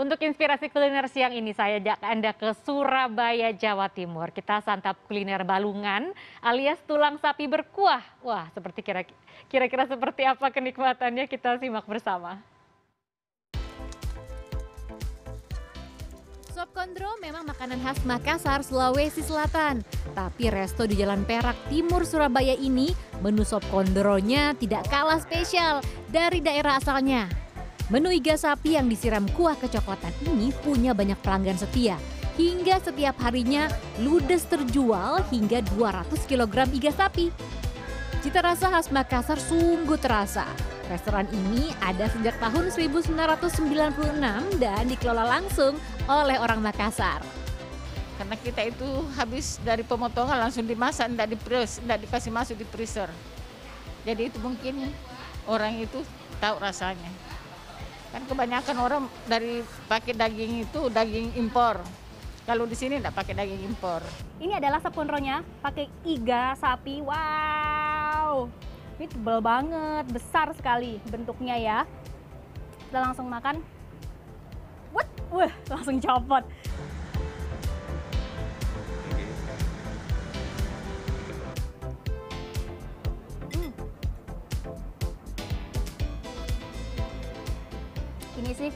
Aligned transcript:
Untuk 0.00 0.16
inspirasi 0.24 0.72
kuliner 0.72 1.04
siang 1.12 1.36
ini 1.36 1.52
saya 1.52 1.76
ajak 1.76 2.00
Anda 2.00 2.32
ke 2.32 2.56
Surabaya, 2.64 3.52
Jawa 3.52 3.92
Timur. 3.92 4.32
Kita 4.32 4.64
santap 4.64 4.96
kuliner 5.04 5.44
balungan 5.44 6.16
alias 6.40 6.80
tulang 6.88 7.20
sapi 7.20 7.44
berkuah. 7.44 8.00
Wah, 8.24 8.48
seperti 8.56 8.80
kira-kira 8.80 9.84
seperti 9.84 10.24
apa 10.24 10.48
kenikmatannya 10.48 11.28
kita 11.28 11.60
simak 11.60 11.84
bersama. 11.84 12.40
Sop 16.48 16.72
kondro 16.72 17.20
memang 17.20 17.44
makanan 17.44 17.84
khas 17.84 18.00
Makassar, 18.08 18.64
Sulawesi 18.64 19.20
Selatan. 19.20 19.84
Tapi 20.16 20.48
resto 20.48 20.88
di 20.88 20.96
Jalan 20.96 21.28
Perak, 21.28 21.68
Timur 21.68 22.08
Surabaya 22.08 22.56
ini, 22.56 22.96
menu 23.20 23.44
sop 23.44 23.60
kondronya 23.68 24.56
tidak 24.56 24.88
kalah 24.88 25.20
spesial 25.20 25.84
dari 26.08 26.40
daerah 26.40 26.80
asalnya. 26.80 27.28
Menu 27.90 28.06
iga 28.14 28.38
sapi 28.38 28.78
yang 28.78 28.86
disiram 28.86 29.26
kuah 29.34 29.58
kecoklatan 29.58 30.14
ini 30.30 30.54
punya 30.62 30.94
banyak 30.94 31.18
pelanggan 31.26 31.58
setia. 31.58 31.98
Hingga 32.38 32.78
setiap 32.86 33.18
harinya 33.18 33.66
ludes 33.98 34.46
terjual 34.46 35.26
hingga 35.34 35.58
200 35.74 36.06
kg 36.30 36.70
iga 36.70 36.94
sapi. 36.94 37.34
Cita 38.22 38.46
rasa 38.46 38.70
khas 38.70 38.94
Makassar 38.94 39.42
sungguh 39.42 39.98
terasa. 39.98 40.46
Restoran 40.86 41.26
ini 41.34 41.74
ada 41.82 42.06
sejak 42.06 42.38
tahun 42.38 42.70
1996 42.70 43.10
dan 44.62 44.82
dikelola 44.86 45.26
langsung 45.26 45.74
oleh 46.06 46.38
orang 46.38 46.62
Makassar. 46.62 47.26
Karena 48.22 48.38
kita 48.38 48.70
itu 48.70 48.86
habis 49.18 49.58
dari 49.66 49.82
pemotongan 49.82 50.38
langsung 50.38 50.62
dimasak, 50.62 51.10
tidak 51.10 51.34
di 51.34 51.36
tidak 51.42 51.98
dikasih 52.06 52.30
masuk 52.30 52.54
di 52.54 52.62
freezer. 52.70 53.10
Jadi 54.06 54.30
itu 54.30 54.38
mungkin 54.38 54.94
orang 55.50 55.74
itu 55.74 56.06
tahu 56.38 56.54
rasanya. 56.62 57.29
Kan 58.10 58.26
kebanyakan 58.26 58.76
orang 58.82 59.02
dari 59.30 59.62
pakai 59.86 60.18
daging 60.18 60.66
itu 60.66 60.80
daging 60.90 61.38
impor. 61.38 61.78
Kalau 62.42 62.66
di 62.66 62.74
sini 62.74 62.98
tidak 62.98 63.14
pakai 63.14 63.38
daging 63.38 63.62
impor. 63.70 64.02
Ini 64.42 64.58
adalah 64.58 64.82
sepunronya 64.82 65.46
pakai 65.62 65.86
iga 66.02 66.58
sapi. 66.58 66.98
Wow, 67.06 68.50
ini 68.98 69.06
tebal 69.06 69.38
banget, 69.38 70.10
besar 70.10 70.50
sekali 70.58 70.98
bentuknya 71.06 71.54
ya. 71.54 71.80
Kita 72.90 72.98
langsung 72.98 73.30
makan. 73.30 73.62
What? 74.90 75.06
Wah, 75.30 75.52
langsung 75.70 76.02
copot. 76.02 76.42
Ini 88.40 88.52
sih 88.56 88.70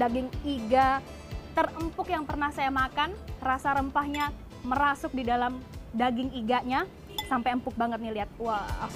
daging 0.00 0.32
iga 0.48 1.04
terempuk 1.52 2.08
yang 2.08 2.24
pernah 2.24 2.48
saya 2.48 2.72
makan. 2.72 3.12
Rasa 3.40 3.76
rempahnya 3.76 4.32
merasuk 4.64 5.12
di 5.12 5.24
dalam 5.24 5.60
daging 5.92 6.32
iganya 6.36 6.88
sampai 7.28 7.56
empuk 7.56 7.76
banget 7.76 8.00
nih 8.00 8.12
lihat. 8.20 8.30
Wah. 8.40 8.88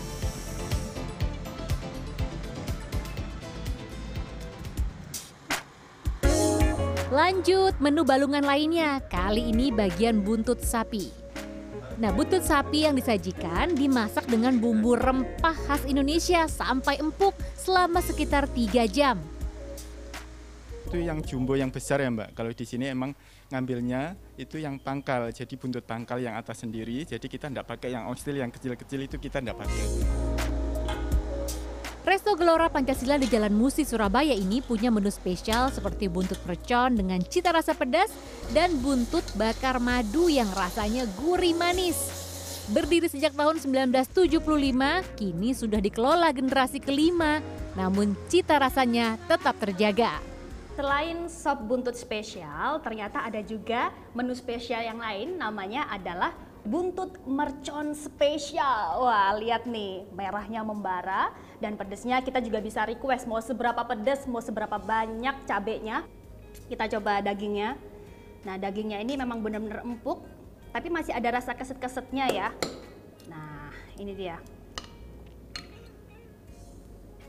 Lanjut 7.14 7.78
menu 7.78 8.02
balungan 8.02 8.42
lainnya, 8.42 8.98
kali 9.06 9.54
ini 9.54 9.70
bagian 9.70 10.18
buntut 10.26 10.58
sapi. 10.58 11.14
Nah, 11.94 12.10
buntut 12.10 12.42
sapi 12.42 12.90
yang 12.90 12.98
disajikan 12.98 13.70
dimasak 13.70 14.26
dengan 14.26 14.58
bumbu 14.58 14.98
rempah 14.98 15.54
khas 15.54 15.86
Indonesia 15.86 16.50
sampai 16.50 16.98
empuk 16.98 17.38
selama 17.54 18.02
sekitar 18.02 18.50
3 18.50 18.90
jam 18.90 19.22
itu 20.84 21.00
yang 21.00 21.24
jumbo 21.24 21.56
yang 21.56 21.72
besar 21.72 22.04
ya 22.04 22.12
Mbak. 22.12 22.36
Kalau 22.36 22.52
di 22.52 22.64
sini 22.68 22.92
emang 22.92 23.16
ngambilnya 23.48 24.14
itu 24.36 24.60
yang 24.60 24.76
pangkal, 24.76 25.32
jadi 25.32 25.54
buntut 25.56 25.82
pangkal 25.88 26.20
yang 26.20 26.36
atas 26.36 26.62
sendiri. 26.62 27.08
Jadi 27.08 27.26
kita 27.26 27.48
tidak 27.48 27.64
pakai 27.64 27.96
yang 27.96 28.06
ostil 28.12 28.36
yang 28.36 28.52
kecil-kecil 28.52 29.00
itu 29.08 29.16
kita 29.16 29.40
tidak 29.40 29.64
pakai. 29.64 29.86
Resto 32.04 32.36
Gelora 32.36 32.68
Pancasila 32.68 33.16
di 33.16 33.24
Jalan 33.24 33.56
Musi, 33.56 33.80
Surabaya 33.80 34.36
ini 34.36 34.60
punya 34.60 34.92
menu 34.92 35.08
spesial 35.08 35.72
seperti 35.72 36.12
buntut 36.12 36.36
percon 36.44 37.00
dengan 37.00 37.16
cita 37.24 37.48
rasa 37.48 37.72
pedas 37.72 38.12
dan 38.52 38.76
buntut 38.84 39.24
bakar 39.40 39.80
madu 39.80 40.28
yang 40.28 40.52
rasanya 40.52 41.08
gurih 41.16 41.56
manis. 41.56 41.96
Berdiri 42.76 43.08
sejak 43.08 43.32
tahun 43.32 43.56
1975, 43.56 44.36
kini 45.16 45.56
sudah 45.56 45.80
dikelola 45.80 46.28
generasi 46.36 46.76
kelima, 46.76 47.40
namun 47.72 48.12
cita 48.28 48.60
rasanya 48.60 49.16
tetap 49.24 49.56
terjaga. 49.56 50.33
Selain 50.74 51.30
sop 51.30 51.70
buntut 51.70 51.94
spesial, 51.94 52.82
ternyata 52.82 53.22
ada 53.22 53.38
juga 53.46 53.94
menu 54.10 54.34
spesial 54.34 54.82
yang 54.82 54.98
lain 54.98 55.38
namanya 55.38 55.86
adalah 55.86 56.34
buntut 56.66 57.14
mercon 57.30 57.94
spesial. 57.94 59.06
Wah, 59.06 59.38
lihat 59.38 59.70
nih, 59.70 60.02
merahnya 60.10 60.66
membara 60.66 61.30
dan 61.62 61.78
pedesnya 61.78 62.18
kita 62.26 62.42
juga 62.42 62.58
bisa 62.58 62.82
request 62.82 63.30
mau 63.30 63.38
seberapa 63.38 63.86
pedes, 63.86 64.26
mau 64.26 64.42
seberapa 64.42 64.74
banyak 64.74 65.46
cabenya. 65.46 66.02
Kita 66.66 66.90
coba 66.98 67.22
dagingnya. 67.22 67.78
Nah, 68.42 68.58
dagingnya 68.58 68.98
ini 68.98 69.14
memang 69.14 69.46
benar-benar 69.46 69.86
empuk, 69.86 70.26
tapi 70.74 70.90
masih 70.90 71.14
ada 71.14 71.38
rasa 71.38 71.54
keset-kesetnya 71.54 72.26
ya. 72.34 72.48
Nah, 73.30 73.70
ini 73.94 74.10
dia. 74.10 74.42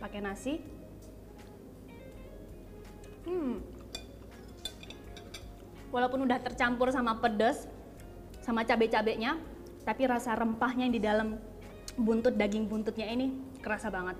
Pakai 0.01 0.17
nasi, 0.17 0.59
Walaupun 5.95 6.27
udah 6.27 6.43
tercampur 6.43 6.91
sama 6.91 7.23
pedas, 7.23 7.71
sama 8.43 8.67
cabai-cabainya, 8.67 9.39
tapi 9.87 10.03
rasa 10.03 10.35
rempahnya 10.35 10.91
yang 10.91 10.95
di 10.99 10.99
dalam 10.99 11.39
buntut 11.95 12.35
daging 12.35 12.67
buntutnya 12.67 13.07
ini 13.07 13.31
kerasa 13.63 13.87
banget. 13.87 14.19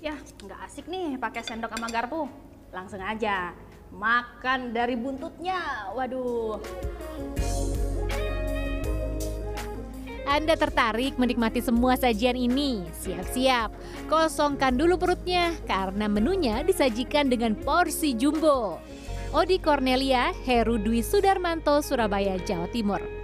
Ya, 0.00 0.16
nggak 0.16 0.60
asik 0.64 0.88
nih 0.88 1.20
pakai 1.20 1.44
sendok 1.44 1.76
sama 1.76 1.92
garpu. 1.92 2.24
Langsung 2.72 3.04
aja 3.04 3.52
makan 3.92 4.72
dari 4.72 4.96
buntutnya. 4.96 5.92
Waduh. 5.92 6.56
Anda 10.24 10.56
tertarik 10.56 11.20
menikmati 11.20 11.60
semua 11.60 12.00
sajian 12.00 12.32
ini? 12.32 12.88
Siap-siap, 13.04 13.76
kosongkan 14.08 14.72
dulu 14.72 14.96
perutnya 14.96 15.52
karena 15.68 16.08
menunya 16.08 16.64
disajikan 16.64 17.28
dengan 17.28 17.52
porsi 17.60 18.16
jumbo. 18.16 18.80
Odi 19.34 19.58
Cornelia, 19.60 20.34
Heru 20.44 20.76
Dwi 20.76 21.00
Sudarmanto, 21.00 21.80
Surabaya, 21.80 22.36
Jawa 22.44 22.68
Timur. 22.70 23.21